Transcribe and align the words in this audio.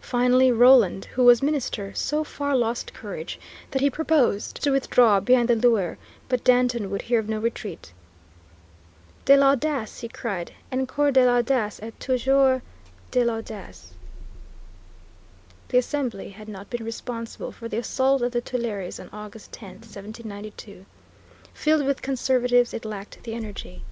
Finally, 0.00 0.50
Roland, 0.50 1.04
who 1.14 1.22
was 1.22 1.40
minister, 1.40 1.94
so 1.94 2.24
far 2.24 2.56
lost 2.56 2.92
courage 2.92 3.38
that 3.70 3.80
he 3.80 3.88
proposed 3.88 4.60
to 4.60 4.72
withdraw 4.72 5.20
beyond 5.20 5.46
the 5.48 5.54
Loire, 5.54 5.96
but 6.28 6.42
Danton 6.42 6.90
would 6.90 7.02
hear 7.02 7.20
of 7.20 7.28
no 7.28 7.38
retreat. 7.38 7.92
"De 9.26 9.36
l'audace," 9.36 10.00
he 10.00 10.08
cried, 10.08 10.50
"encore 10.72 11.12
de 11.12 11.24
l'audace, 11.24 11.78
et 11.84 11.94
toujours 12.00 12.62
de 13.12 13.22
l'audace." 13.24 13.92
The 15.68 15.78
Assembly 15.78 16.30
had 16.30 16.48
not 16.48 16.68
been 16.68 16.84
responsible 16.84 17.52
for 17.52 17.68
the 17.68 17.78
assault 17.78 18.22
on 18.24 18.30
the 18.30 18.40
Tuileries 18.40 18.98
on 18.98 19.08
August 19.12 19.52
10, 19.52 19.74
1792. 19.86 20.84
Filled 21.52 21.86
with 21.86 22.02
conservatives, 22.02 22.74
it 22.74 22.84
lacked 22.84 23.22
the 23.22 23.34
energy. 23.34 23.84